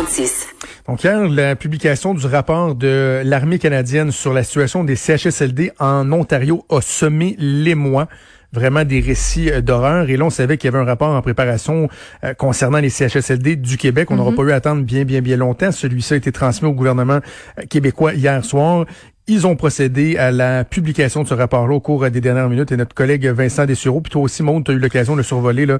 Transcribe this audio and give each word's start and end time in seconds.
46. 0.00 0.48
Donc 0.86 1.04
hier, 1.04 1.28
la 1.28 1.56
publication 1.56 2.14
du 2.14 2.26
rapport 2.26 2.74
de 2.74 3.20
l'armée 3.22 3.58
canadienne 3.58 4.12
sur 4.12 4.32
la 4.32 4.44
situation 4.44 4.82
des 4.82 4.96
CHSLD 4.96 5.72
en 5.78 6.10
Ontario 6.10 6.64
a 6.70 6.80
semé 6.80 7.36
l'émoi 7.38 8.08
vraiment 8.50 8.84
des 8.84 9.00
récits 9.00 9.50
euh, 9.50 9.60
d'horreur. 9.60 10.08
Et 10.08 10.16
là, 10.16 10.24
on 10.24 10.30
savait 10.30 10.56
qu'il 10.56 10.70
y 10.70 10.74
avait 10.74 10.82
un 10.82 10.86
rapport 10.86 11.10
en 11.10 11.20
préparation 11.20 11.88
euh, 12.24 12.32
concernant 12.32 12.78
les 12.78 12.88
CHSLD 12.88 13.56
du 13.56 13.76
Québec. 13.76 14.10
On 14.10 14.16
n'aura 14.16 14.32
pas 14.32 14.42
eu 14.42 14.52
à 14.52 14.56
attendre 14.56 14.82
bien, 14.82 15.04
bien, 15.04 15.20
bien 15.20 15.36
longtemps. 15.36 15.70
Celui-ci 15.70 16.14
a 16.14 16.16
été 16.16 16.32
transmis 16.32 16.68
au 16.68 16.72
gouvernement 16.72 17.20
euh, 17.58 17.62
québécois 17.68 18.14
hier 18.14 18.42
soir. 18.42 18.86
Ils 19.32 19.46
ont 19.46 19.54
procédé 19.54 20.16
à 20.16 20.32
la 20.32 20.64
publication 20.64 21.22
de 21.22 21.28
ce 21.28 21.34
rapport-là 21.34 21.76
au 21.76 21.78
cours 21.78 22.10
des 22.10 22.20
dernières 22.20 22.48
minutes 22.48 22.72
et 22.72 22.76
notre 22.76 22.96
collègue 22.96 23.26
Vincent 23.26 23.64
Dessureau, 23.64 24.00
puis 24.00 24.10
toi 24.10 24.22
aussi, 24.22 24.42
Maud, 24.42 24.64
tu 24.64 24.72
as 24.72 24.74
eu 24.74 24.78
l'occasion 24.78 25.12
de 25.12 25.18
le 25.18 25.22
survoler 25.22 25.66
là, 25.66 25.78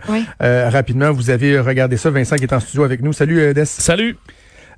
rapidement. 0.70 1.10
Vous 1.10 1.30
avez 1.30 1.58
regardé 1.58 1.96
ça. 1.96 2.10
Vincent 2.10 2.36
qui 2.36 2.44
est 2.44 2.52
en 2.52 2.60
studio 2.60 2.84
avec 2.84 3.02
nous. 3.02 3.12
Salut, 3.12 3.52
Des. 3.52 3.64
Salut. 3.64 4.16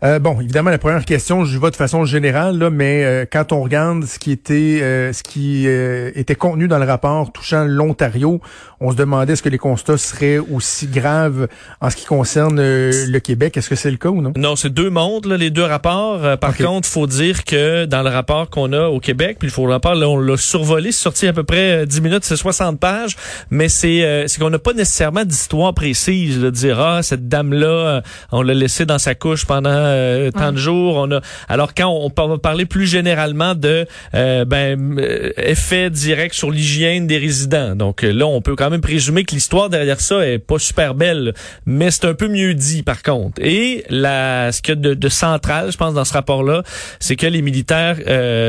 Euh, 0.05 0.19
bon, 0.19 0.41
évidemment, 0.41 0.71
la 0.71 0.79
première 0.79 1.05
question, 1.05 1.45
je 1.45 1.57
vais 1.61 1.71
de 1.71 1.77
façon 1.77 2.05
générale, 2.05 2.59
là, 2.59 2.71
mais 2.71 3.05
euh, 3.05 3.25
quand 3.31 3.53
on 3.53 3.63
regarde 3.63 4.05
ce 4.05 4.19
qui 4.19 4.33
était 4.33 4.81
euh, 4.83 5.13
ce 5.13 5.23
qui 5.23 5.67
était 5.67 6.35
contenu 6.35 6.67
dans 6.67 6.79
le 6.79 6.87
rapport 6.87 7.31
touchant 7.31 7.65
l'Ontario, 7.65 8.41
on 8.81 8.91
se 8.91 8.97
demandait 8.97 9.35
est-ce 9.35 9.45
que 9.45 9.49
les 9.49 9.59
constats 9.59 9.99
seraient 9.99 10.39
aussi 10.39 10.89
graves 10.89 11.47
en 11.81 11.89
ce 11.89 11.95
qui 11.95 12.05
concerne 12.05 12.61
le 12.61 13.19
Québec. 13.21 13.57
Est-ce 13.57 13.69
que 13.69 13.77
c'est 13.77 13.93
le 13.93 13.97
cas 13.97 14.09
ou 14.09 14.21
non? 14.21 14.33
Non, 14.37 14.57
c'est 14.57 14.71
deux 14.71 14.91
mondes, 14.91 15.27
là, 15.27 15.37
les 15.37 15.51
deux 15.51 15.63
rapports. 15.63 16.39
par 16.39 16.57
contre, 16.57 16.89
faut 16.89 17.07
dire 17.07 17.45
que 17.45 17.85
dans 17.85 18.03
le 18.03 18.11
rapport 18.11 18.51
qu'on 18.51 18.73
a 18.73 18.89
au 18.89 18.99
Québec, 18.99 19.37
puis 19.39 19.49
il 19.49 19.53
faut 19.53 19.67
le 19.67 19.73
rapport, 19.73 19.95
là, 19.95 20.09
on 20.09 20.19
l'a 20.19 20.37
survolé, 20.37 20.91
c'est 20.91 21.03
sorti 21.03 21.29
à 21.29 21.33
peu 21.33 21.45
près 21.45 21.87
10 21.87 22.01
minutes, 22.01 22.25
c'est 22.25 22.37
60 22.37 22.81
pages, 22.81 23.17
mais 23.51 23.69
c'est 23.69 24.25
c'est 24.27 24.41
qu'on 24.41 24.51
n'a 24.51 24.59
pas 24.59 24.73
nécessairement 24.73 25.25
d'histoire 25.25 25.75
précise, 25.75 26.41
de 26.41 26.51
dire, 26.51 26.81
ah, 26.81 27.03
cette 27.05 27.29
dame-là, 27.29 28.03
on 28.33 28.43
l'a 28.43 28.55
laissée 28.55 28.85
dans 28.85 28.99
sa 28.99 29.15
couche 29.15 29.47
pendant 29.47 29.92
euh, 29.93 30.31
tant 30.31 30.53
de 30.53 30.59
jours. 30.59 30.97
On 30.97 31.11
a 31.13 31.21
alors 31.49 31.75
quand 31.75 31.89
on, 31.89 32.29
va 32.29 32.39
parler 32.39 32.67
plus 32.67 32.87
généralement 32.87 33.55
de 33.55 33.87
euh, 34.15 34.45
ben 34.45 34.99
euh, 34.99 35.31
effet 35.37 35.91
direct 35.91 36.35
sur 36.35 36.51
l'hygiène 36.51 37.07
des 37.07 37.19
résidents. 37.19 37.75
Donc 37.77 38.03
là, 38.03 38.27
on 38.27 38.41
peut 38.41 38.57
quand 38.57 38.71
même 38.71 38.81
présumer 38.81 39.25
que 39.25 39.35
l'histoire 39.35 39.69
derrière 39.69 40.01
ça 40.01 40.27
est 40.27 40.39
pas 40.39 40.59
super 40.59 40.95
belle, 40.95 41.35
mais 41.67 41.91
c'est 41.91 42.07
un 42.07 42.15
peu 42.15 42.29
mieux 42.29 42.55
dit 42.55 42.83
par 42.83 43.03
contre. 43.03 43.43
Et 43.43 43.85
la 43.89 44.53
ce 44.53 44.63
qu'il 44.63 44.75
y 44.75 44.79
a 44.79 44.81
de, 44.81 44.95
de, 44.95 45.09
central, 45.09 45.71
je 45.71 45.77
pense 45.77 45.95
dans 45.95 46.05
ce 46.05 46.13
rapport-là, 46.13 46.63
c'est 47.01 47.17
que 47.17 47.27
les 47.27 47.43
militaires 47.43 47.97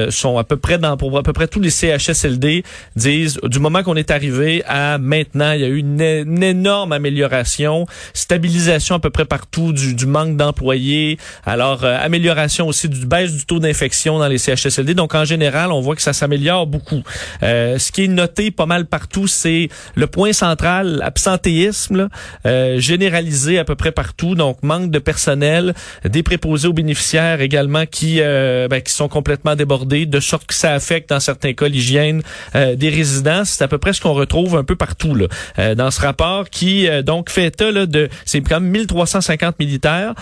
sont 0.10 0.38
à 0.38 0.44
peu 0.44 0.58
près 0.58 0.78
dans 0.78 0.98
pour 0.98 1.18
à 1.18 1.24
peu 1.24 1.34
près 1.34 1.48
tous 1.48 1.60
les 1.60 1.70
CHSLD 1.70 2.64
disent 2.96 3.40
du 3.44 3.60
moment 3.60 3.84
qu'on 3.84 3.96
est 3.96 4.12
arrivé 4.12 4.64
à 4.68 4.98
maintenant, 4.98 5.52
il 5.52 5.62
y 5.62 5.64
a 5.64 5.68
eu 5.68 5.78
une, 5.78 6.02
énorme 6.44 6.92
amélioration, 6.92 7.86
stabilisation 8.14 8.96
à 8.96 9.00
peu 9.00 9.10
près 9.10 9.26
partout 9.26 9.74
du, 9.74 9.94
du 9.94 10.06
manque 10.06 10.38
d'employés, 10.38 11.18
alors, 11.46 11.84
euh, 11.84 11.98
amélioration 12.00 12.68
aussi 12.68 12.90
du 12.90 13.06
baisse 13.06 13.34
du 13.34 13.46
taux 13.46 13.60
d'infection 13.60 14.20
dans 14.20 14.28
les 14.28 14.38
CHSLD. 14.38 14.94
Donc, 14.94 15.16
en 15.16 15.26
général, 15.26 15.72
on 15.72 15.82
voit 15.82 15.96
que 15.96 16.02
ça 16.02 16.14
s'améliore 16.14 16.68
beaucoup. 16.68 17.04
Euh, 17.44 17.78
ce 17.78 17.92
qui 17.92 18.06
est 18.06 18.08
noté 18.08 18.52
pas 18.52 18.66
mal 18.66 18.86
partout, 18.86 19.28
c'est 19.28 19.70
le 19.96 20.08
point 20.08 20.34
central, 20.34 21.02
absentéisme 21.04 22.10
euh, 22.46 22.80
généralisé 22.80 23.60
à 23.60 23.66
peu 23.66 23.76
près 23.76 23.92
partout. 23.92 24.36
Donc, 24.36 24.64
manque 24.64 24.92
de 24.92 25.00
personnel, 25.00 25.74
des 26.06 26.24
préposés 26.24 26.68
aux 26.68 26.74
bénéficiaires 26.74 27.42
également 27.42 27.86
qui 27.86 28.20
ben, 28.20 28.82
qui 28.82 28.94
sont 28.94 29.08
complètement 29.08 29.56
débordés, 29.56 30.06
de 30.06 30.20
sorte 30.20 30.46
que 30.48 30.54
ça 30.54 30.74
affecte 30.74 31.10
dans 31.10 31.20
certains 31.20 31.54
cas 31.54 31.68
l'hygiène 31.68 32.22
des 32.54 32.90
résidents. 32.90 33.44
C'est 33.46 33.64
à 33.64 33.68
peu 33.68 33.78
près 33.78 33.94
ce 33.94 34.02
qu'on 34.02 34.14
retrouve 34.14 34.56
un 34.56 34.64
peu 34.64 34.76
partout 34.76 35.16
là, 35.16 35.76
dans 35.76 35.92
ce 35.92 36.02
rapport 36.02 36.50
qui 36.50 36.88
donc 37.04 37.30
fait 37.30 37.48
état 37.48 37.72
là, 37.72 37.86
de 37.86 38.10
c'est 38.26 38.42
quand 38.42 38.60
même 38.60 38.70
1350 38.70 39.60
militaires. 39.60 40.14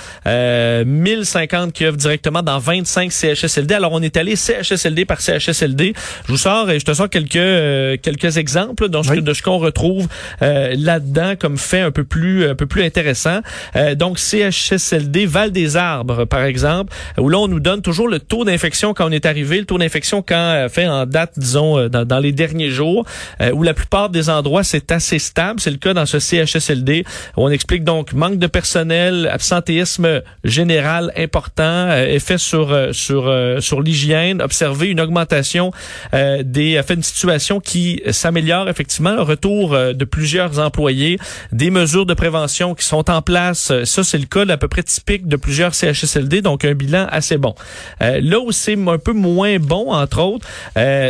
1050 0.91 1.73
qui 1.73 1.85
œuvrent 1.85 1.97
directement 1.97 2.43
dans 2.43 2.59
25 2.59 3.11
CHSLD. 3.11 3.73
Alors, 3.73 3.93
on 3.93 4.01
est 4.01 4.17
allé 4.17 4.35
CHSLD 4.35 5.05
par 5.05 5.21
CHSLD. 5.21 5.93
Je 6.25 6.31
vous 6.31 6.37
sors 6.37 6.69
et 6.69 6.79
je 6.79 6.85
te 6.85 6.93
sors 6.93 7.09
quelques 7.09 7.35
euh, 7.35 7.97
quelques 8.01 8.37
exemples 8.37 8.89
de 8.89 9.33
ce 9.33 9.41
qu'on 9.41 9.57
retrouve 9.57 10.07
euh, 10.41 10.75
là-dedans 10.77 11.33
comme 11.39 11.57
fait 11.57 11.79
un 11.79 11.91
peu 11.91 12.03
plus 12.03 12.45
un 12.45 12.55
peu 12.55 12.65
plus 12.65 12.83
intéressant. 12.83 13.39
Euh, 13.75 13.95
donc, 13.95 14.19
CHSLD 14.19 15.25
Val 15.25 15.51
des 15.51 15.77
Arbres, 15.77 16.25
par 16.25 16.43
exemple, 16.43 16.93
où 17.17 17.29
là, 17.29 17.39
on 17.39 17.47
nous 17.47 17.59
donne 17.59 17.81
toujours 17.81 18.07
le 18.07 18.19
taux 18.19 18.45
d'infection 18.45 18.93
quand 18.93 19.07
on 19.07 19.11
est 19.11 19.25
arrivé, 19.25 19.59
le 19.59 19.65
taux 19.65 19.77
d'infection 19.77 20.21
quand 20.21 20.67
fait 20.69 20.87
en 20.87 21.05
date, 21.05 21.33
disons, 21.37 21.87
dans, 21.87 22.05
dans 22.05 22.19
les 22.19 22.31
derniers 22.31 22.69
jours, 22.69 23.05
où 23.53 23.63
la 23.63 23.73
plupart 23.73 24.09
des 24.09 24.29
endroits, 24.29 24.63
c'est 24.63 24.91
assez 24.91 25.19
stable. 25.19 25.59
C'est 25.59 25.71
le 25.71 25.77
cas 25.77 25.93
dans 25.93 26.05
ce 26.05 26.19
CHSLD, 26.19 27.05
où 27.37 27.43
on 27.43 27.49
explique 27.49 27.83
donc 27.83 28.13
manque 28.13 28.37
de 28.37 28.47
personnel, 28.47 29.29
absentéisme 29.31 30.21
général 30.43 30.80
important, 30.85 31.63
euh, 31.63 32.05
effet 32.07 32.37
sur 32.37 32.71
euh, 32.71 32.91
sur 32.91 33.27
euh, 33.27 33.59
sur 33.59 33.81
l'hygiène, 33.81 34.41
observer 34.41 34.87
une 34.87 34.99
augmentation 34.99 35.71
des 36.11 36.81
fait 36.85 36.95
une 36.95 37.03
situation 37.03 37.59
qui 37.59 38.01
s'améliore 38.11 38.69
effectivement, 38.69 39.23
retour 39.23 39.71
de 39.71 40.05
plusieurs 40.05 40.59
employés, 40.59 41.17
des 41.51 41.69
mesures 41.69 42.05
de 42.05 42.13
prévention 42.13 42.75
qui 42.75 42.85
sont 42.85 43.09
en 43.09 43.21
place. 43.21 43.71
Ça 43.83 44.03
c'est 44.03 44.17
le 44.17 44.25
cas 44.25 44.45
à 44.47 44.57
peu 44.57 44.67
près 44.67 44.83
typique 44.83 45.27
de 45.27 45.35
plusieurs 45.35 45.73
CHSLD, 45.73 46.41
donc 46.41 46.65
un 46.65 46.73
bilan 46.73 47.07
assez 47.09 47.37
bon. 47.37 47.55
là 47.99 48.39
où 48.39 48.51
c'est 48.51 48.77
un 48.87 48.97
peu 48.97 49.13
moins 49.13 49.57
bon 49.59 49.91
entre 49.91 50.21
autres, 50.21 50.47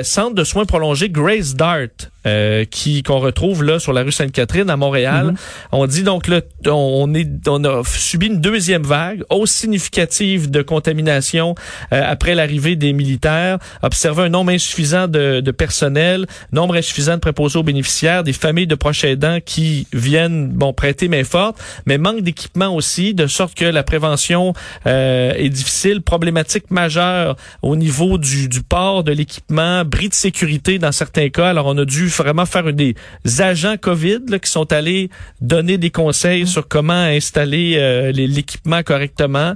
centre 0.04 0.36
de 0.36 0.44
soins 0.44 0.66
prolongés 0.66 1.10
Grace 1.10 1.56
Dart 1.56 2.12
euh, 2.28 2.66
qui 2.66 3.02
qu'on 3.02 3.18
retrouve 3.18 3.64
là 3.64 3.80
sur 3.80 3.94
la 3.94 4.04
rue 4.04 4.12
Sainte-Catherine 4.12 4.70
à 4.70 4.78
Montréal. 4.78 5.26
Mhm. 5.26 5.36
On 5.72 5.88
dit 5.88 6.04
donc 6.04 6.28
là, 6.28 6.42
on 6.68 7.16
est 7.16 7.28
on 7.48 7.64
a 7.64 7.82
subi 7.84 8.28
une 8.28 8.40
deuxième 8.40 8.84
vague, 8.84 9.24
hausse 9.32 9.50
significative 9.62 10.52
de 10.52 10.62
contamination 10.62 11.56
euh, 11.94 12.02
après 12.06 12.36
l'arrivée 12.36 12.76
des 12.76 12.94
militaires, 12.94 13.58
observé 13.82 14.24
un 14.24 14.30
nombre 14.30 14.52
insuffisant 14.52 15.08
de, 15.08 15.40
de, 15.40 15.52
personnel, 15.52 16.26
nombre 16.52 16.76
insuffisant 16.76 17.16
de 17.16 17.20
préposés 17.20 17.60
aux 17.60 17.64
bénéficiaires, 17.64 18.24
des 18.24 18.34
familles 18.34 18.68
de 18.68 18.76
proches 18.76 19.04
aidants 19.04 19.40
qui 19.44 19.88
viennent 19.94 20.48
bon 20.50 20.74
prêter 20.74 21.08
main 21.08 21.24
forte, 21.24 21.58
mais 21.86 21.98
manque 21.98 22.22
d'équipement 22.22 22.76
aussi, 22.76 23.14
de 23.14 23.28
sorte 23.28 23.56
que 23.56 23.66
la 23.66 23.84
prévention 23.84 24.54
euh, 24.88 25.34
est 25.36 25.50
difficile, 25.50 26.02
problématique 26.02 26.70
majeure 26.72 27.36
au 27.62 27.76
niveau 27.76 28.18
du, 28.18 28.48
du 28.48 28.62
port 28.62 29.04
de 29.04 29.12
l'équipement, 29.12 29.86
bris 29.86 30.10
de 30.10 30.14
sécurité 30.14 30.80
dans 30.80 30.92
certains 30.92 31.30
cas. 31.30 31.50
Alors 31.50 31.68
on 31.68 31.78
a 31.78 31.86
dû 31.86 32.08
vraiment 32.08 32.46
faire 32.46 32.74
des 32.74 32.96
agents 33.40 33.78
COVID 33.78 34.20
là, 34.28 34.40
qui 34.40 34.50
sont 34.50 34.72
allés 34.74 35.10
donner 35.42 35.78
des 35.78 35.92
conseils 35.92 36.48
sur 36.48 36.68
comment 36.68 36.94
installer 36.94 37.76
euh, 37.78 38.12
l'équipement 38.12 38.84
correctement 38.84 39.51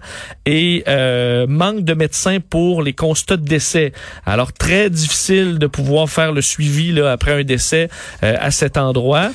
et 0.46 0.84
euh, 0.88 1.46
manque 1.48 1.84
de 1.84 1.94
médecins 1.94 2.40
pour 2.40 2.82
les 2.82 2.94
constats 2.94 3.38
de 3.38 3.46
décès. 3.46 3.94
Alors 4.26 4.54
très 4.54 4.90
difficile 4.90 5.60
de 5.60 5.68
pouvoir 5.68 6.10
faire 6.10 6.32
le 6.32 6.42
suivi 6.42 7.00
après 7.02 7.40
un 7.40 7.44
décès 7.44 7.90
euh, 8.24 8.36
à 8.40 8.52
cet 8.52 8.78
endroit. 8.78 9.30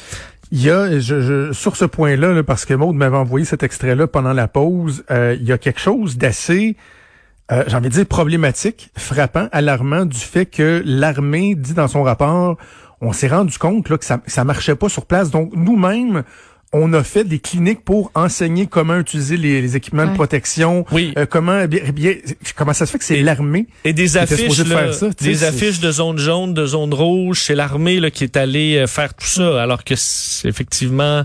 Il 0.53 0.63
y 0.63 0.71
a, 0.71 0.99
je, 0.99 1.53
sur 1.53 1.77
ce 1.77 1.85
point-là, 1.85 2.43
parce 2.43 2.65
que 2.65 2.75
Maud 2.75 2.97
m'avait 2.97 3.17
envoyé 3.17 3.47
cet 3.47 3.63
extrait-là 3.63 4.09
pendant 4.09 4.33
la 4.33 4.49
pause, 4.49 5.05
il 5.11 5.45
y 5.45 5.53
a 5.53 5.59
quelque 5.59 5.81
chose 5.81 6.17
d'assez 6.17 6.77
j'ai 7.67 7.77
envie 7.77 7.89
de 7.89 7.95
dire 7.95 8.07
problématique, 8.07 8.91
frappant, 8.97 9.49
alarmant 9.51 10.05
du 10.05 10.19
fait 10.19 10.47
que 10.47 10.83
l'armée 10.85 11.57
dit 11.57 11.75
dans 11.75 11.89
son 11.89 12.05
rapport 12.05 12.57
on 13.01 13.13
s'est 13.13 13.29
rendu 13.29 13.57
compte 13.59 13.85
que 13.85 14.05
ça 14.05 14.21
ça 14.27 14.45
marchait 14.45 14.75
pas 14.75 14.89
sur 14.89 15.07
place. 15.07 15.31
Donc 15.31 15.53
nous-mêmes, 15.55 16.23
on 16.73 16.93
a 16.93 17.03
fait 17.03 17.25
des 17.25 17.41
cliniques 17.41 17.85
pour 17.85 18.13
enseigner 18.15 18.67
comment 18.67 18.97
utiliser 18.97 19.37
les, 19.37 19.77
équipements 19.77 20.07
de 20.07 20.15
protection. 20.15 20.85
Oui. 20.93 21.13
Euh, 21.19 21.27
comment 21.27 21.65
bien, 21.67 22.15
comment 22.57 22.73
ça 22.73 22.87
se 22.87 22.93
fait 22.93 22.99
que 22.99 23.05
c'est 23.05 23.23
l'armée 23.23 23.67
et 23.85 23.93
des 23.93 24.17
affiches 24.17 24.59
de 24.59 25.23
des 25.23 25.45
affiches 25.45 25.81
de 25.81 25.91
zone 25.91 26.19
jaune, 26.19 26.55
de 26.55 26.67
zone 26.67 26.95
rouge, 26.95 27.43
c'est 27.45 27.57
l'armée 27.57 28.11
qui 28.11 28.25
est 28.25 28.37
allée 28.37 28.77
euh, 28.77 28.87
faire 28.87 29.15
tout 29.15 29.27
ça 29.27 29.63
alors 29.63 29.83
que 29.83 29.95
c'est 29.97 30.49
effectivement 30.49 31.25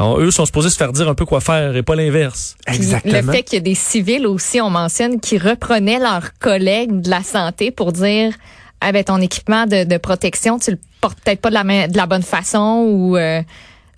eux 0.00 0.30
sont 0.30 0.46
supposés 0.46 0.70
se 0.70 0.76
faire 0.76 0.92
dire 0.92 1.08
un 1.08 1.14
peu 1.14 1.26
quoi 1.26 1.40
faire 1.40 1.76
et 1.76 1.82
pas 1.82 1.94
l'inverse. 1.94 2.56
Exactement. 2.66 3.20
Le 3.20 3.32
fait 3.32 3.42
qu'il 3.42 3.54
y 3.54 3.60
a 3.60 3.64
des 3.64 3.74
civils 3.74 4.26
aussi, 4.26 4.60
on 4.60 4.70
mentionne, 4.70 5.20
qui 5.20 5.36
reprenaient 5.36 5.98
leurs 5.98 6.38
collègues 6.38 7.02
de 7.02 7.10
la 7.10 7.22
santé 7.22 7.70
pour 7.70 7.92
dire 7.92 8.32
ah 8.80 8.92
ben 8.92 9.04
ton 9.04 9.20
équipement 9.20 9.66
de, 9.66 9.84
de 9.84 9.96
protection, 9.98 10.58
tu 10.58 10.70
le 10.70 10.78
portes 11.00 11.18
peut-être 11.22 11.40
pas 11.40 11.50
de 11.50 11.54
la, 11.54 11.88
de 11.88 11.96
la 11.96 12.06
bonne 12.06 12.22
façon 12.22 12.86
ou 12.88 13.16
euh, 13.16 13.42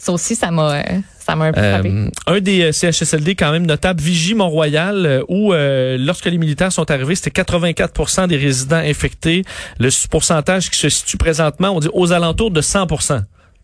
ça 0.02 0.12
aussi 0.12 0.34
ça 0.34 0.50
m'a 0.50 0.74
euh, 0.74 0.82
ça 1.24 1.34
un 1.34 1.52
peu 1.52 1.60
euh, 1.60 2.08
un 2.26 2.40
des 2.40 2.72
CHSLD 2.72 3.36
quand 3.36 3.52
même 3.52 3.66
notable, 3.66 4.00
Vigie 4.00 4.34
Mont-Royal, 4.34 5.22
où 5.28 5.52
lorsque 5.52 6.24
les 6.24 6.38
militaires 6.38 6.72
sont 6.72 6.90
arrivés, 6.90 7.14
c'était 7.14 7.42
84% 7.42 8.26
des 8.26 8.36
résidents 8.36 8.76
infectés. 8.76 9.44
Le 9.78 9.88
pourcentage 10.08 10.68
qui 10.70 10.76
se 10.76 10.88
situe 10.88 11.16
présentement, 11.16 11.70
on 11.70 11.78
dit 11.78 11.88
aux 11.92 12.10
alentours 12.10 12.50
de 12.50 12.60
100 12.60 12.88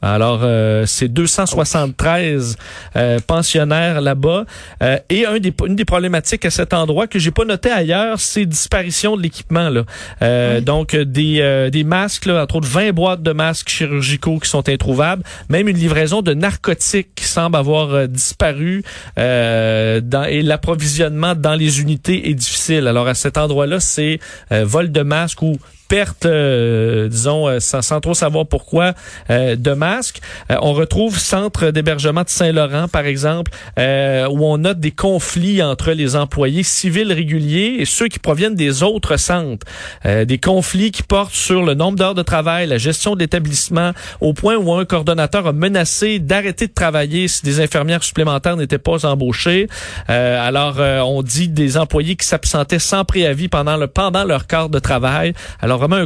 Alors, 0.00 0.40
euh, 0.42 0.84
c'est 0.86 1.08
273 1.08 2.56
euh, 2.96 3.18
pensionnaires 3.26 4.00
là-bas. 4.00 4.44
Euh, 4.82 4.98
et 5.10 5.26
un 5.26 5.38
des, 5.38 5.52
une 5.66 5.74
des 5.74 5.84
problématiques 5.84 6.44
à 6.44 6.50
cet 6.50 6.72
endroit 6.72 7.06
que 7.06 7.18
j'ai 7.18 7.32
pas 7.32 7.44
noté 7.44 7.70
ailleurs, 7.70 8.20
c'est 8.20 8.46
disparition 8.46 9.16
de 9.16 9.22
l'équipement. 9.22 9.70
là. 9.70 10.60
Donc, 10.60 10.94
des, 10.94 11.68
des 11.72 11.84
masques, 11.84 12.26
là, 12.26 12.42
entre 12.42 12.56
autres 12.56 12.68
20 12.68 12.92
boîtes 12.92 13.22
de 13.22 13.32
masques 13.32 13.68
chirurgicaux 13.68 14.38
qui 14.38 14.48
sont 14.48 14.68
introuvables. 14.68 15.22
Même 15.48 15.68
une 15.68 15.76
livraison 15.76 16.22
de 16.22 16.34
narcotiques 16.34 17.08
qui 17.14 17.24
semble 17.24 17.56
avoir 17.56 18.08
disparu. 18.08 18.82
Dans, 19.16 20.26
et 20.28 20.42
l'approvisionnement 20.42 21.34
dans 21.34 21.54
les 21.54 21.80
unités 21.80 22.30
est 22.30 22.34
difficile. 22.34 22.86
Alors, 22.86 23.08
à 23.08 23.14
cet 23.14 23.36
endroit-là, 23.36 23.80
c'est 23.80 24.20
vol 24.50 24.92
de 24.92 25.02
masques 25.02 25.42
ou 25.42 25.58
perte, 25.88 26.26
euh, 26.26 27.08
disons, 27.08 27.48
euh, 27.48 27.60
sans, 27.60 28.00
trop 28.00 28.14
savoir 28.14 28.46
pourquoi, 28.46 28.92
euh, 29.30 29.56
de 29.56 29.72
masques. 29.72 30.20
on 30.50 30.72
retrouve 30.74 31.18
centre 31.18 31.70
d'hébergement 31.70 32.22
de 32.22 32.28
Saint-Laurent, 32.28 32.86
par 32.88 33.06
exemple, 33.06 33.50
où 33.78 34.46
on 34.46 34.58
note 34.58 34.80
des 34.80 34.90
conflits 34.90 35.62
entre 35.62 35.92
les 35.92 36.16
employés 36.16 36.62
civils 36.62 37.12
réguliers 37.12 37.76
et 37.78 37.84
ceux 37.84 38.08
qui 38.08 38.18
proviennent 38.18 38.54
des 38.54 38.82
autres 38.82 39.16
centres. 39.16 39.66
des 40.04 40.38
conflits 40.38 40.90
qui 40.90 41.02
portent 41.02 41.34
sur 41.34 41.62
le 41.62 41.74
nombre 41.74 41.96
d'heures 41.96 42.14
de 42.14 42.22
travail, 42.22 42.66
la 42.66 42.78
gestion 42.78 43.14
de 43.14 43.20
l'établissement, 43.20 43.92
au 44.20 44.32
point 44.34 44.56
où 44.56 44.72
un 44.74 44.84
coordonnateur 44.84 45.46
a 45.46 45.52
menacé 45.52 46.18
d'arrêter 46.18 46.66
de 46.66 46.72
travailler 46.72 47.28
si 47.28 47.42
des 47.42 47.60
infirmières 47.60 48.04
supplémentaires 48.04 48.56
n'étaient 48.56 48.78
pas 48.78 49.06
embauchées. 49.06 49.68
alors, 50.08 50.78
on 50.78 51.22
dit 51.22 51.48
des 51.48 51.76
employés 51.76 52.16
qui 52.16 52.26
s'absentaient 52.26 52.78
sans 52.78 53.04
préavis 53.04 53.48
pendant, 53.48 53.76
le, 53.76 53.86
pendant 53.86 54.24
leur 54.24 54.46
quart 54.46 54.68
de 54.68 54.78
travail. 54.78 55.32
Alors, 55.60 55.77
vraiment 55.78 55.96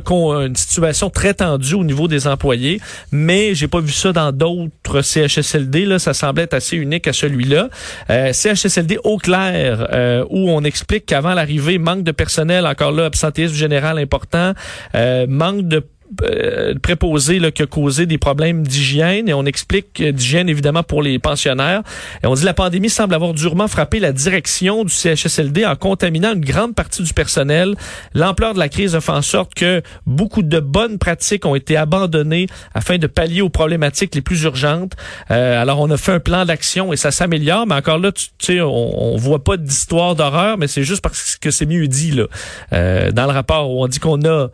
une 0.41 0.57
situation 0.57 1.11
très 1.11 1.35
tendue 1.35 1.75
au 1.75 1.85
niveau 1.85 2.09
des 2.09 2.27
employés, 2.27 2.81
mais 3.11 3.55
j'ai 3.55 3.69
pas 3.69 3.81
vu 3.81 3.93
ça 3.93 4.13
dans 4.13 4.33
d'autres 4.33 5.03
CHSLD. 5.03 5.85
Là, 5.85 5.99
ça 5.99 6.15
semblait 6.15 6.45
être 6.45 6.55
assez 6.55 6.77
unique 6.77 7.09
à 7.09 7.13
celui-là. 7.13 7.69
Euh, 8.11 8.33
CHSLD 8.33 8.99
Eau 9.05 9.19
Claire, 9.19 9.89
euh, 9.93 10.25
où 10.31 10.51
on 10.51 10.63
explique 10.63 11.07
qu'avant 11.07 11.35
l'arrivée, 11.35 11.79
manque 11.79 12.05
de 12.05 12.13
personnel, 12.13 12.67
encore 12.67 12.93
là, 12.93 13.07
absentéisme 13.07 13.55
général 13.55 13.99
important, 13.99 14.53
euh, 14.95 15.27
manque 15.29 15.63
de 15.69 15.85
euh, 16.23 16.75
préposé 16.81 17.39
là, 17.39 17.51
qui 17.51 17.63
a 17.63 17.67
causé 17.67 18.07
des 18.07 18.19
problèmes 18.19 18.67
d'hygiène 18.67 19.29
et 19.29 19.35
on 19.35 19.45
explique 19.45 20.03
d'hygiène 20.03 20.49
évidemment 20.49 20.83
pour 20.83 21.03
les 21.03 21.19
pensionnaires. 21.19 21.83
Et 22.23 22.27
on 22.27 22.35
dit 22.35 22.45
la 22.45 22.55
pandémie 22.55 22.91
semble 22.91 23.15
avoir 23.15 23.35
durement 23.35 23.69
frappé 23.69 24.01
la 24.01 24.13
direction 24.13 24.85
du 24.85 24.93
CHSLD 24.93 25.65
en 25.65 25.77
contaminant 25.77 26.35
une 26.35 26.45
grande 26.45 26.75
partie 26.75 27.03
du 27.03 27.13
personnel. 27.13 27.75
L'ampleur 28.15 28.55
de 28.55 28.59
la 28.59 28.69
crise 28.69 28.95
a 28.95 29.01
fait 29.01 29.13
en 29.13 29.23
sorte 29.23 29.55
que 29.55 29.83
beaucoup 30.07 30.43
de 30.43 30.61
bonnes 30.61 30.99
pratiques 30.99 31.47
ont 31.47 31.55
été 31.55 31.77
abandonnées 31.77 32.47
afin 32.75 32.99
de 32.99 33.07
pallier 33.07 33.43
aux 33.43 33.51
problématiques 33.51 34.15
les 34.15 34.23
plus 34.23 34.43
urgentes. 34.43 34.93
Euh, 35.31 35.61
alors 35.61 35.81
on 35.81 35.91
a 35.91 35.97
fait 35.97 36.13
un 36.13 36.21
plan 36.21 36.45
d'action 36.45 36.93
et 36.93 36.97
ça 36.97 37.11
s'améliore, 37.11 37.67
mais 37.67 37.75
encore 37.75 37.99
là, 37.99 38.13
tu 38.13 38.29
sais, 38.39 38.61
on, 38.61 39.15
on 39.15 39.17
voit 39.17 39.43
pas 39.43 39.57
d'histoire 39.57 40.15
d'horreur, 40.15 40.59
mais 40.59 40.69
c'est 40.69 40.85
juste 40.85 41.03
parce 41.03 41.37
que 41.37 41.51
c'est 41.51 41.67
mieux 41.67 41.89
dit 41.89 42.13
là. 42.13 42.25
Euh, 42.73 43.13
dans 43.13 43.27
le 43.27 43.33
rapport 43.33 43.71
où 43.71 43.83
on 43.83 43.89
dit 43.89 43.99
qu'on 43.99 44.23
a 44.25 44.49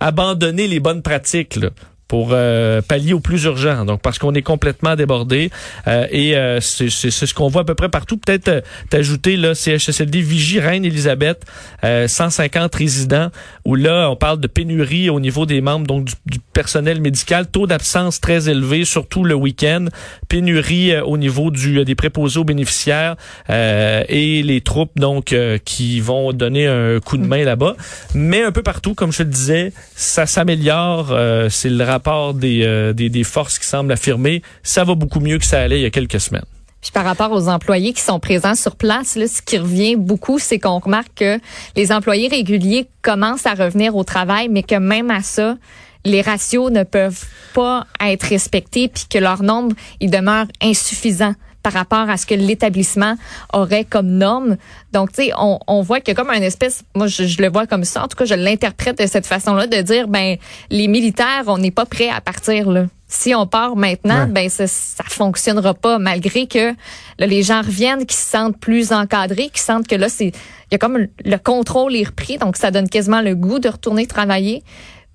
abandonner 0.00 0.66
les 0.66 0.80
bonnes 0.80 1.02
pratiques. 1.02 1.60
Pour 2.10 2.30
euh, 2.32 2.82
pallier 2.82 3.12
au 3.12 3.20
plus 3.20 3.44
urgent. 3.44 3.84
Donc 3.84 4.02
parce 4.02 4.18
qu'on 4.18 4.34
est 4.34 4.42
complètement 4.42 4.96
débordé 4.96 5.52
euh, 5.86 6.08
et 6.10 6.36
euh, 6.36 6.58
c'est 6.60 6.90
ce 6.90 7.32
qu'on 7.32 7.46
voit 7.46 7.62
à 7.62 7.64
peu 7.64 7.76
près 7.76 7.88
partout. 7.88 8.16
Peut-être 8.16 8.64
t'ajouter 8.88 9.36
là 9.36 9.54
CHSLD 9.54 10.20
Vigie 10.20 10.58
Reine 10.58 10.84
Elisabeth, 10.84 11.44
150 11.84 12.74
résidents 12.74 13.28
où 13.64 13.76
là 13.76 14.10
on 14.10 14.16
parle 14.16 14.40
de 14.40 14.48
pénurie 14.48 15.08
au 15.08 15.20
niveau 15.20 15.46
des 15.46 15.60
membres 15.60 15.86
donc 15.86 16.06
du, 16.26 16.40
personnel 16.52 17.00
médical, 17.00 17.46
taux 17.46 17.68
d'absence 17.68 18.20
très 18.20 18.48
élevé 18.48 18.84
surtout 18.84 19.22
le 19.22 19.34
week-end, 19.34 19.86
pénurie 20.28 20.98
au 20.98 21.16
niveau 21.16 21.52
du 21.52 21.84
des 21.84 21.94
préposés 21.94 22.40
aux 22.40 22.44
bénéficiaires 22.44 23.14
et 23.48 24.42
les 24.42 24.60
troupes 24.62 24.98
donc 24.98 25.32
qui 25.64 26.00
vont 26.00 26.32
donner 26.32 26.66
un 26.66 26.98
coup 26.98 27.18
de 27.18 27.24
main 27.24 27.44
là-bas. 27.44 27.76
Mais 28.16 28.42
un 28.42 28.50
peu 28.50 28.64
partout 28.64 28.94
comme 28.94 29.12
je 29.12 29.22
le 29.22 29.28
disais, 29.28 29.72
ça 29.94 30.26
s'améliore, 30.26 31.16
c'est 31.50 31.70
le 31.70 31.84
rapport 31.84 31.99
euh, 32.08 33.24
forces 33.24 33.58
qui 33.58 33.66
semblent 33.66 33.92
affirmer, 33.92 34.42
ça 34.62 34.84
va 34.84 34.94
beaucoup 34.94 35.20
mieux 35.20 35.38
que 35.38 35.44
ça 35.44 35.60
allait 35.60 35.80
il 35.80 35.82
y 35.82 35.86
a 35.86 35.90
quelques 35.90 36.20
semaines. 36.20 36.44
Puis 36.80 36.92
par 36.92 37.04
rapport 37.04 37.30
aux 37.32 37.48
employés 37.48 37.92
qui 37.92 38.00
sont 38.00 38.20
présents 38.20 38.54
sur 38.54 38.76
place, 38.76 39.16
là, 39.16 39.26
ce 39.28 39.42
qui 39.42 39.58
revient 39.58 39.96
beaucoup, 39.96 40.38
c'est 40.38 40.58
qu'on 40.58 40.78
remarque 40.78 41.14
que 41.14 41.38
les 41.76 41.92
employés 41.92 42.28
réguliers 42.28 42.86
commencent 43.02 43.46
à 43.46 43.54
revenir 43.54 43.96
au 43.96 44.04
travail, 44.04 44.48
mais 44.48 44.62
que 44.62 44.76
même 44.76 45.10
à 45.10 45.22
ça, 45.22 45.56
les 46.06 46.22
ratios 46.22 46.70
ne 46.70 46.82
peuvent 46.82 47.26
pas 47.52 47.86
être 48.00 48.22
respectés, 48.22 48.88
puis 48.88 49.04
que 49.10 49.18
leur 49.18 49.42
nombre, 49.42 49.76
il 50.00 50.10
demeure 50.10 50.46
insuffisant 50.62 51.34
par 51.62 51.72
rapport 51.72 52.08
à 52.08 52.16
ce 52.16 52.26
que 52.26 52.34
l'établissement 52.34 53.16
aurait 53.52 53.84
comme 53.84 54.08
norme. 54.08 54.56
Donc, 54.92 55.12
tu 55.12 55.24
sais, 55.24 55.32
on, 55.36 55.58
on 55.66 55.82
voit 55.82 56.00
qu'il 56.00 56.08
y 56.08 56.10
a 56.12 56.14
comme 56.14 56.30
un 56.30 56.42
espèce, 56.42 56.82
moi 56.94 57.06
je, 57.06 57.40
le 57.40 57.48
vois 57.48 57.66
comme 57.66 57.84
ça, 57.84 58.04
en 58.04 58.08
tout 58.08 58.16
cas 58.16 58.24
je 58.24 58.34
l'interprète 58.34 58.98
de 58.98 59.06
cette 59.06 59.26
façon-là, 59.26 59.66
de 59.66 59.80
dire, 59.82 60.08
ben 60.08 60.36
les 60.70 60.88
militaires, 60.88 61.44
on 61.46 61.58
n'est 61.58 61.70
pas 61.70 61.86
prêt 61.86 62.08
à 62.08 62.20
partir 62.20 62.70
là. 62.70 62.86
Si 63.12 63.34
on 63.34 63.44
part 63.44 63.74
maintenant, 63.74 64.28
ben 64.28 64.48
ça, 64.48 64.68
ça 64.68 65.02
fonctionnera 65.08 65.74
pas, 65.74 65.98
malgré 65.98 66.46
que 66.46 66.72
là, 67.18 67.26
les 67.26 67.42
gens 67.42 67.60
reviennent, 67.60 68.06
qui 68.06 68.16
se 68.16 68.30
sentent 68.30 68.58
plus 68.58 68.92
encadrés, 68.92 69.50
qui 69.52 69.60
sentent 69.60 69.88
que 69.88 69.96
là, 69.96 70.08
c'est, 70.08 70.26
il 70.26 70.72
y 70.72 70.74
a 70.76 70.78
comme 70.78 71.08
le 71.24 71.36
contrôle 71.38 71.96
est 71.96 72.04
repris, 72.04 72.38
donc 72.38 72.56
ça 72.56 72.70
donne 72.70 72.88
quasiment 72.88 73.20
le 73.20 73.34
goût 73.34 73.58
de 73.58 73.68
retourner 73.68 74.06
travailler 74.06 74.62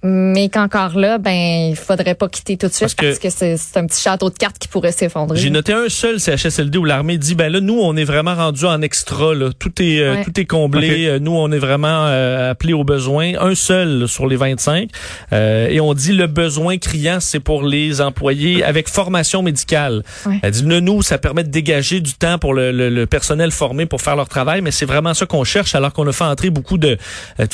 mais 0.06 0.50
qu'encore 0.50 0.98
là, 0.98 1.18
ben, 1.18 1.70
il 1.70 1.76
faudrait 1.76 2.16
pas 2.16 2.30
quitter 2.30 2.58
tout 2.58 2.68
de 2.68 2.72
suite 2.72 2.96
parce 2.96 3.20
que, 3.20 3.30
c'est 3.30 3.78
un 3.78 3.88
petit 3.88 4.02
château 4.02 4.30
de 4.30 4.36
cartes 4.36 4.60
qui 4.60 4.68
pourrait 4.68 4.92
s'effondrer. 4.92 5.38
J'ai 5.40 5.50
noté 5.50 5.74
un 5.74 5.90
seul 5.90 6.20
CHSLD 6.20 6.78
où 6.78 6.86
l'armée 6.86 7.18
dit, 7.18 7.36
ben 7.36 7.52
là, 7.52 7.60
nous, 7.60 7.80
on 7.80 7.96
est 7.98 8.04
vraiment 8.04 8.36
rendu 8.36 8.66
en 8.66 8.82
extra, 8.82 9.34
là. 9.34 9.50
Tout 9.58 9.82
est, 9.82 10.00
euh, 10.00 10.24
tout 10.24 10.40
est 10.40 10.46
comblé. 10.46 11.08
Euh, 11.08 11.20
nous, 11.20 11.32
on 11.36 11.52
est 11.52 11.60
vraiment 11.60 12.06
euh, 12.06 12.52
appelé 12.52 12.74
aux 12.74 12.84
besoins. 12.84 13.34
Un 13.40 13.56
seul 13.56 14.08
sur 14.08 14.28
les 14.28 14.36
25. 14.36 14.90
et 15.32 15.80
on 15.80 15.94
dit 15.94 16.14
le 16.14 16.28
besoin 16.28 16.78
criant, 16.78 17.18
c'est 17.20 17.40
pour 17.40 17.64
les 17.64 18.02
employés 18.02 18.64
avec 18.64 18.88
formation 18.90 19.42
médicale. 19.42 20.04
Elle 20.42 20.52
dit, 20.52 20.66
nous, 20.66 21.02
ça 21.02 21.18
permet 21.18 21.44
de 21.44 21.50
dégager 21.50 22.00
du 22.00 22.14
temps 22.14 22.38
pour 22.38 22.54
le, 22.54 22.72
le, 22.72 23.06
personnel 23.06 23.52
formé 23.52 23.86
pour 23.86 24.02
faire 24.02 24.16
leur 24.16 24.28
travail, 24.30 24.62
mais 24.62 24.72
c'est 24.72 24.86
vraiment 24.86 25.14
ça 25.14 25.26
qu'on 25.26 25.44
cherche 25.44 25.76
alors 25.76 25.94
qu'on 25.94 26.08
a 26.08 26.12
fait 26.12 26.24
entrer 26.24 26.50
beaucoup 26.50 26.78
de, 26.78 26.98
de, 27.40 27.46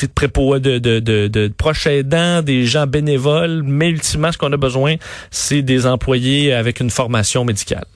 de, 0.58 0.78
de, 0.78 0.98
de, 1.00 1.28
de 1.28 1.52
proches 1.56 1.86
aidants, 1.86 2.41
des 2.42 2.64
gens 2.64 2.86
bénévoles, 2.86 3.62
mais 3.64 3.90
ultimement, 3.90 4.32
ce 4.32 4.38
qu'on 4.38 4.52
a 4.52 4.56
besoin, 4.56 4.96
c'est 5.30 5.62
des 5.62 5.86
employés 5.86 6.52
avec 6.52 6.80
une 6.80 6.90
formation 6.90 7.44
médicale. 7.44 7.86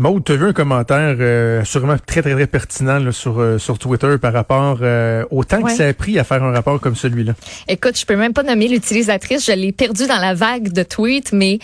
Maud, 0.00 0.24
tu 0.24 0.32
as 0.32 0.36
vu 0.36 0.46
un 0.46 0.52
commentaire 0.54 1.16
euh, 1.20 1.62
sûrement 1.64 1.96
très, 2.06 2.22
très, 2.22 2.32
très 2.32 2.46
pertinent 2.46 3.12
sur, 3.12 3.38
euh, 3.38 3.58
sur 3.58 3.78
Twitter 3.78 4.16
par 4.18 4.32
rapport 4.32 4.78
euh, 4.80 5.26
au 5.30 5.44
temps 5.44 5.60
que 5.60 5.70
ça 5.70 5.88
a 5.88 5.92
pris 5.92 6.18
à 6.18 6.24
faire 6.24 6.42
un 6.42 6.52
rapport 6.52 6.80
comme 6.80 6.96
celui-là. 6.96 7.34
Écoute, 7.68 7.98
je 7.98 8.06
peux 8.06 8.16
même 8.16 8.32
pas 8.32 8.42
nommer 8.42 8.66
l'utilisatrice, 8.66 9.44
je 9.44 9.52
l'ai 9.52 9.72
perdu 9.72 10.06
dans 10.06 10.18
la 10.18 10.32
vague 10.32 10.72
de 10.72 10.82
tweets, 10.82 11.34
mais 11.34 11.58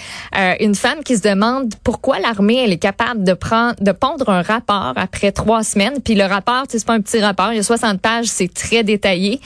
une 0.61 0.75
femme 0.75 1.03
qui 1.03 1.17
se 1.17 1.23
demande 1.23 1.73
pourquoi 1.83 2.19
l'armée 2.19 2.63
elle 2.63 2.73
est 2.73 2.79
capable 2.79 3.25
de 3.25 3.33
prendre 3.33 3.77
de 3.81 3.93
pondre 3.93 4.29
un 4.29 4.43
rapport 4.43 4.93
après 4.97 5.33
trois 5.33 5.63
semaines, 5.63 6.03
puis 6.05 6.15
le 6.15 6.25
rapport, 6.25 6.65
c'est 6.69 6.85
pas 6.85 6.93
un 6.93 7.01
petit 7.01 7.21
rapport, 7.21 7.53
il 7.53 7.57
y 7.57 7.61
a 7.61 7.63
60 7.63 8.03
pages, 8.03 8.27
c'est 8.27 8.53
très 8.53 8.85
détaillé 8.85 9.41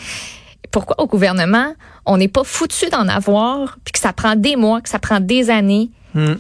pourquoi 0.71 1.01
au 1.01 1.07
gouvernement, 1.07 1.75
on 2.07 2.17
n'est 2.17 2.29
pas 2.29 2.45
foutu 2.45 2.89
d'en 2.91 3.09
avoir, 3.09 3.79
puis 3.85 3.93
que 3.93 3.99
ça 3.99 4.13
prend 4.13 4.37
des 4.37 4.57
mois, 4.57 4.81
que 4.81 4.89
ça 4.89 4.99
prend 4.99 5.21
des 5.21 5.51
années? 5.51 5.91
Hmm. 6.15 6.35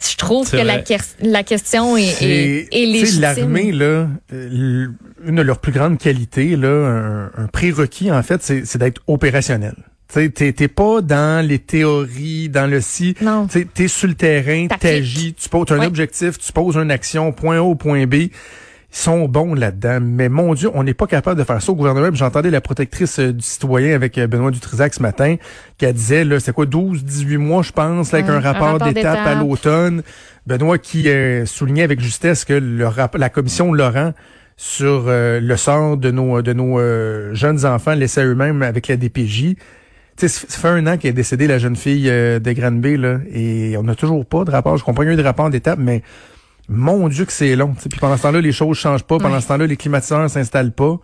Je 0.00 0.16
trouve 0.16 0.50
que 0.50 0.56
la, 0.56 0.82
la, 1.22 1.42
question 1.44 1.96
est, 1.96 2.22
est, 2.22 2.68
est 2.72 2.86
légitime. 2.86 3.20
L'armée, 3.22 3.72
là, 3.72 4.08
euh, 4.32 4.88
une 5.24 5.36
de 5.36 5.42
leurs 5.42 5.60
plus 5.60 5.72
grandes 5.72 5.98
qualités, 5.98 6.56
là, 6.56 7.30
un, 7.36 7.46
prérequis, 7.46 8.12
en 8.12 8.22
fait, 8.22 8.42
c'est 8.42 8.76
d'être 8.76 9.00
opérationnel. 9.06 9.74
Tu 10.12 10.30
t'es 10.30 10.68
pas 10.68 11.00
dans 11.00 11.44
les 11.44 11.58
théories, 11.58 12.48
dans 12.48 12.70
le 12.70 12.80
si. 12.80 13.14
Non. 13.20 13.46
Tu 13.46 13.66
es 13.82 13.88
sur 13.88 14.08
le 14.08 14.14
terrain, 14.14 14.66
t'agis, 14.66 15.34
tu 15.34 15.48
poses 15.48 15.72
un 15.72 15.82
objectif, 15.82 16.38
tu 16.38 16.52
poses 16.52 16.76
une 16.76 16.90
action, 16.90 17.32
point 17.32 17.56
A 17.56 17.62
au 17.62 17.74
point 17.74 18.06
B 18.06 18.28
sont 18.94 19.26
bons 19.26 19.54
là-dedans. 19.54 19.98
Mais 20.00 20.28
mon 20.28 20.54
Dieu, 20.54 20.70
on 20.72 20.84
n'est 20.84 20.94
pas 20.94 21.06
capable 21.06 21.38
de 21.38 21.44
faire 21.44 21.60
ça 21.60 21.72
au 21.72 21.74
gouvernement. 21.74 22.08
J'entendais 22.12 22.50
la 22.50 22.60
protectrice 22.60 23.18
euh, 23.18 23.32
du 23.32 23.44
citoyen 23.44 23.94
avec 23.94 24.16
euh, 24.16 24.28
Benoît 24.28 24.52
Dutrisac 24.52 24.94
ce 24.94 25.02
matin, 25.02 25.36
qui 25.78 25.92
disait, 25.92 26.24
là, 26.24 26.38
c'est 26.38 26.52
quoi, 26.52 26.64
12, 26.64 27.04
18 27.04 27.36
mois, 27.38 27.62
je 27.62 27.72
pense, 27.72 28.14
avec 28.14 28.28
un, 28.28 28.38
rapport, 28.38 28.78
d'étape 28.78 29.26
à 29.26 29.34
l'automne. 29.34 30.02
Benoît 30.46 30.78
qui 30.78 31.08
euh, 31.08 31.44
soulignait 31.44 31.82
avec 31.82 32.00
justesse 32.00 32.44
que 32.44 32.52
le 32.52 32.88
la 33.14 33.28
commission 33.28 33.72
Laurent 33.72 34.12
sur 34.56 35.06
le 35.08 35.56
sort 35.56 35.96
de 35.96 36.12
nos 36.12 36.40
de 36.40 36.52
nos 36.52 36.78
jeunes 37.34 37.66
enfants 37.66 37.94
laissés 37.94 38.20
à 38.20 38.24
eux-mêmes 38.24 38.62
avec 38.62 38.86
la 38.86 38.96
DPJ. 38.96 39.56
sais, 40.16 40.28
ça 40.28 40.46
fait 40.46 40.68
un 40.68 40.86
an 40.86 40.96
qu'est 40.96 41.12
décédée 41.12 41.48
la 41.48 41.58
jeune 41.58 41.74
fille 41.74 42.04
de 42.04 42.52
Granby, 42.52 42.96
là, 42.96 43.18
et 43.32 43.76
on 43.76 43.82
n'a 43.82 43.96
toujours 43.96 44.24
pas 44.24 44.44
de 44.44 44.52
rapport. 44.52 44.76
Je 44.76 44.84
comprends 44.84 45.02
qu'il 45.02 45.08
y 45.08 45.10
a 45.10 45.14
eu 45.14 45.16
des 45.16 45.24
rapports 45.24 45.50
d'étape, 45.50 45.80
mais 45.80 46.02
mon 46.68 47.08
Dieu 47.08 47.24
que 47.24 47.32
c'est 47.32 47.56
long. 47.56 47.74
Puis 47.74 47.98
pendant 48.00 48.16
ce 48.16 48.22
temps-là, 48.22 48.40
les 48.40 48.52
choses 48.52 48.76
changent 48.76 49.04
pas. 49.04 49.18
Pendant 49.18 49.40
ce 49.40 49.48
temps-là, 49.48 49.66
les 49.66 49.76
climatiseurs 49.76 50.28
s'installent 50.30 50.72
pas. 50.72 50.98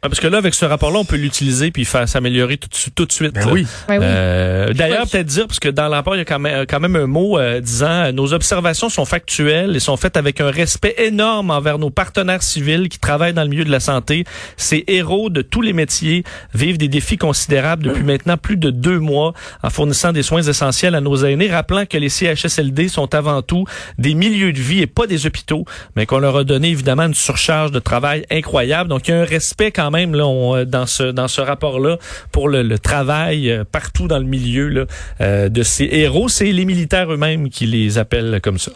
Ah, 0.00 0.08
parce 0.08 0.20
que 0.20 0.28
là, 0.28 0.38
avec 0.38 0.54
ce 0.54 0.64
rapport-là, 0.64 1.00
on 1.00 1.04
peut 1.04 1.16
l'utiliser 1.16 1.72
puis 1.72 1.84
faire 1.84 2.08
s'améliorer 2.08 2.56
tout, 2.56 2.68
tout, 2.94 3.04
de 3.04 3.10
suite. 3.10 3.34
Ben 3.34 3.48
oui. 3.50 3.66
Ben 3.88 3.98
oui. 3.98 4.04
Euh, 4.06 4.72
D'ailleurs, 4.72 5.08
peut-être 5.08 5.26
dire, 5.26 5.48
parce 5.48 5.58
que 5.58 5.68
dans 5.68 5.88
le 5.88 5.94
rapport, 5.94 6.14
il 6.14 6.18
y 6.18 6.20
a 6.20 6.24
quand 6.24 6.38
même, 6.38 6.66
quand 6.66 6.78
même 6.78 6.94
un 6.94 7.08
mot 7.08 7.36
euh, 7.36 7.58
disant 7.60 8.04
euh, 8.04 8.12
nos 8.12 8.32
observations 8.32 8.90
sont 8.90 9.04
factuelles 9.04 9.74
et 9.74 9.80
sont 9.80 9.96
faites 9.96 10.16
avec 10.16 10.40
un 10.40 10.52
respect 10.52 10.94
énorme 10.98 11.50
envers 11.50 11.80
nos 11.80 11.90
partenaires 11.90 12.44
civils 12.44 12.88
qui 12.88 13.00
travaillent 13.00 13.32
dans 13.32 13.42
le 13.42 13.48
milieu 13.48 13.64
de 13.64 13.72
la 13.72 13.80
santé. 13.80 14.22
Ces 14.56 14.84
héros 14.86 15.30
de 15.30 15.42
tous 15.42 15.62
les 15.62 15.72
métiers 15.72 16.22
vivent 16.54 16.78
des 16.78 16.86
défis 16.86 17.16
considérables 17.16 17.82
depuis 17.82 18.04
maintenant 18.04 18.36
plus 18.36 18.56
de 18.56 18.70
deux 18.70 19.00
mois 19.00 19.34
en 19.64 19.70
fournissant 19.70 20.12
des 20.12 20.22
soins 20.22 20.42
essentiels 20.42 20.94
à 20.94 21.00
nos 21.00 21.16
aînés, 21.24 21.50
rappelant 21.50 21.86
que 21.86 21.98
les 21.98 22.08
CHSLD 22.08 22.86
sont 22.86 23.16
avant 23.16 23.42
tout 23.42 23.64
des 23.98 24.14
milieux 24.14 24.52
de 24.52 24.60
vie 24.60 24.80
et 24.80 24.86
pas 24.86 25.08
des 25.08 25.26
hôpitaux, 25.26 25.64
mais 25.96 26.06
qu'on 26.06 26.20
leur 26.20 26.36
a 26.36 26.44
donné 26.44 26.68
évidemment 26.68 27.06
une 27.06 27.14
surcharge 27.14 27.72
de 27.72 27.80
travail 27.80 28.24
incroyable. 28.30 28.88
Donc, 28.88 29.08
il 29.08 29.10
y 29.10 29.14
a 29.14 29.22
un 29.22 29.24
respect 29.24 29.72
quand 29.72 29.87
même 29.90 30.14
là, 30.14 30.26
on, 30.26 30.56
euh, 30.56 30.64
dans 30.64 30.86
ce 30.86 31.04
dans 31.10 31.28
ce 31.28 31.40
rapport-là 31.40 31.98
pour 32.32 32.48
le, 32.48 32.62
le 32.62 32.78
travail 32.78 33.50
euh, 33.50 33.64
partout 33.70 34.08
dans 34.08 34.18
le 34.18 34.24
milieu 34.24 34.68
là, 34.68 34.84
euh, 35.20 35.48
de 35.48 35.62
ces 35.62 35.88
héros. 35.90 36.28
C'est 36.28 36.52
les 36.52 36.64
militaires 36.64 37.12
eux-mêmes 37.12 37.48
qui 37.50 37.66
les 37.66 37.98
appellent 37.98 38.40
comme 38.42 38.58
ça. 38.58 38.72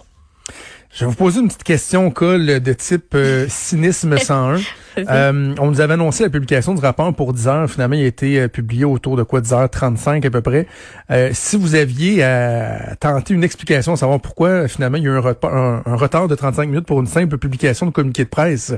Je 0.94 1.06
vais 1.06 1.10
vous 1.10 1.16
poser 1.16 1.40
une 1.40 1.46
petite 1.48 1.64
question, 1.64 2.10
Cole, 2.10 2.60
de 2.60 2.72
type 2.74 3.14
euh, 3.14 3.46
cynisme 3.48 4.16
101. 4.18 4.56
Euh, 4.98 5.54
on 5.58 5.68
nous 5.70 5.80
avait 5.80 5.94
annoncé 5.94 6.22
la 6.22 6.28
publication 6.28 6.74
du 6.74 6.80
rapport 6.82 7.14
pour 7.14 7.32
10 7.32 7.48
heures. 7.48 7.70
Finalement, 7.70 7.96
il 7.96 8.02
a 8.04 8.06
été 8.06 8.38
euh, 8.42 8.48
publié 8.48 8.84
autour 8.84 9.16
de 9.16 9.22
quoi? 9.22 9.40
10h35 9.40 10.26
à 10.26 10.28
peu 10.30 10.42
près. 10.42 10.66
Euh, 11.10 11.30
si 11.32 11.56
vous 11.56 11.74
aviez 11.76 12.22
à 12.22 12.94
tenter 13.00 13.32
une 13.32 13.42
explication, 13.42 13.96
savoir 13.96 14.20
pourquoi 14.20 14.68
finalement 14.68 14.98
il 14.98 15.04
y 15.04 15.06
a 15.06 15.12
eu 15.12 15.14
un, 15.16 15.20
repas- 15.20 15.50
un- 15.50 15.82
un 15.86 15.96
retard 15.96 16.28
de 16.28 16.34
35 16.34 16.66
minutes 16.68 16.84
pour 16.84 17.00
une 17.00 17.06
simple 17.06 17.38
publication 17.38 17.86
de 17.86 17.90
communiqué 17.90 18.24
de 18.24 18.28
presse, 18.28 18.74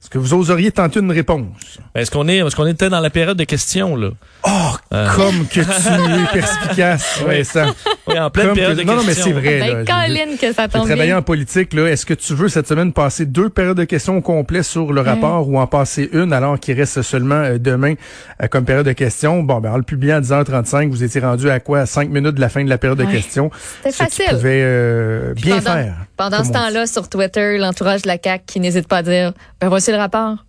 est-ce 0.00 0.08
que 0.08 0.18
vous 0.18 0.32
oseriez 0.32 0.72
tenter 0.72 1.00
une 1.00 1.12
réponse? 1.12 1.78
Ben, 1.94 2.00
Est-ce 2.00 2.10
qu'on 2.10 2.26
est 2.28 2.38
est-ce 2.38 2.56
qu'on 2.56 2.66
était 2.66 2.88
dans 2.88 3.00
la 3.00 3.10
période 3.10 3.36
de 3.36 3.44
questions 3.44 3.96
là? 3.96 4.10
Oh, 4.44 4.72
comme 5.14 5.46
que 5.46 5.60
tu 5.60 5.60
es 5.60 6.32
perspicace, 6.32 7.20
Vincent. 7.26 7.74
Oui, 8.10 8.18
en 8.18 8.30
pleine 8.30 8.46
Comme 8.48 8.54
période 8.56 8.76
que- 8.76 8.82
de 8.82 8.86
non, 8.86 8.96
non, 8.96 9.02
mais 9.06 9.14
c'est 9.14 9.32
vrai. 9.32 9.58
là. 9.58 9.66
Ben, 9.66 9.84
dire, 9.84 9.94
Colin, 9.94 10.36
que 10.40 10.52
ça 10.54 10.68
tombe 10.68 10.92
bien. 10.92 11.18
en 11.18 11.22
politique, 11.22 11.72
là. 11.74 11.86
Est-ce 11.86 12.04
que 12.06 12.14
tu 12.14 12.34
veux 12.34 12.48
cette 12.48 12.66
semaine 12.68 12.92
passer 12.92 13.26
deux 13.26 13.48
périodes 13.48 13.76
de 13.76 13.84
questions 13.84 14.16
au 14.16 14.20
complet 14.20 14.62
sur 14.62 14.92
le 14.92 15.00
rapport 15.00 15.48
ou 15.48 15.58
en 15.58 15.66
passer 15.66 16.08
une 16.12 16.32
alors 16.32 16.58
qu'il 16.58 16.76
reste 16.78 17.02
seulement 17.02 17.34
euh, 17.36 17.58
demain 17.58 17.94
euh, 18.42 18.46
comme 18.48 18.64
période 18.64 18.86
de 18.86 18.92
questions? 18.92 19.42
Bon, 19.42 19.60
ben, 19.60 19.72
en 19.72 19.76
le 19.76 19.82
publiant 19.82 20.16
à 20.16 20.20
10h35, 20.20 20.88
vous 20.90 21.02
étiez 21.04 21.20
rendu 21.20 21.48
à 21.50 21.60
quoi? 21.60 21.80
À 21.80 21.86
5 21.86 22.08
minutes 22.10 22.34
de 22.34 22.40
la 22.40 22.48
fin 22.48 22.64
de 22.64 22.68
la 22.68 22.78
période 22.78 22.98
de 22.98 23.04
questions. 23.04 23.50
C'était 23.78 23.92
Ce 23.92 23.98
qui 23.98 24.04
facile. 24.04 24.36
pouvait 24.36 24.60
euh, 24.62 25.34
bien 25.34 25.56
pendant, 25.58 25.72
faire. 25.72 25.94
Pendant 26.16 26.44
ce 26.44 26.52
temps-là, 26.52 26.86
sur 26.86 27.08
Twitter, 27.08 27.58
l'entourage 27.58 28.02
de 28.02 28.08
la 28.08 28.16
CAQ 28.22 28.44
qui 28.46 28.60
n'hésite 28.60 28.88
pas 28.88 28.98
à 28.98 29.02
dire 29.02 29.32
Ben 29.60 29.68
voici 29.68 29.90
le 29.90 29.96
rapport. 29.98 30.44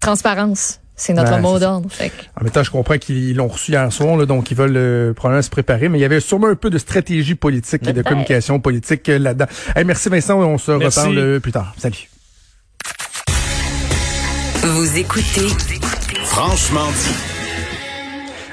Transparence. 0.00 0.80
C'est 1.00 1.12
notre 1.14 1.30
Ben, 1.30 1.40
mot 1.40 1.58
d'ordre. 1.60 1.88
En 2.38 2.42
même 2.44 2.52
temps, 2.52 2.64
je 2.64 2.70
comprends 2.72 2.98
qu'ils 2.98 3.36
l'ont 3.36 3.46
reçu 3.46 3.70
hier 3.70 3.90
soir, 3.92 4.16
là, 4.16 4.26
donc 4.26 4.50
ils 4.50 4.56
veulent 4.56 4.76
euh, 4.76 5.14
probablement 5.14 5.42
se 5.42 5.48
préparer, 5.48 5.88
mais 5.88 5.96
il 5.98 6.02
y 6.02 6.04
avait 6.04 6.18
sûrement 6.20 6.48
un 6.48 6.56
peu 6.56 6.70
de 6.70 6.78
stratégie 6.78 7.36
politique 7.36 7.86
et 7.86 7.92
de 7.92 8.02
communication 8.02 8.58
politique 8.58 9.08
euh, 9.08 9.18
là-dedans. 9.18 9.46
Hey, 9.76 9.84
merci 9.84 10.08
Vincent, 10.08 10.38
on 10.40 10.58
se 10.58 10.72
Merci. 10.72 10.98
reparle 10.98 11.18
euh, 11.18 11.38
plus 11.40 11.52
tard. 11.52 11.72
Salut. 11.78 12.08
Vous 14.62 14.98
écoutez 14.98 15.46
Franchement 16.24 16.86
dit. 16.90 17.14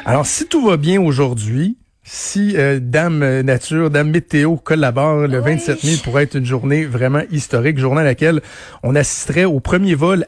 Alors, 0.06 0.28
si 0.28 0.46
tout 0.46 0.68
va 0.68 0.78
bien 0.78 1.02
aujourd'hui, 1.02 1.78
si 2.08 2.56
euh, 2.56 2.78
Dame 2.80 3.42
Nature, 3.42 3.90
Dame 3.90 4.12
Météo 4.12 4.58
collabore 4.58 5.25
le 5.28 5.40
27 5.40 5.82
000 5.82 6.02
pourrait 6.04 6.24
être 6.24 6.36
une 6.36 6.46
journée 6.46 6.86
vraiment 6.86 7.24
historique, 7.32 7.80
journée 7.80 8.02
à 8.02 8.04
laquelle 8.04 8.42
on 8.84 8.96
assisterait 8.96 9.46
au 9.46 9.60
premier 9.60 9.96
vol 9.96 10.24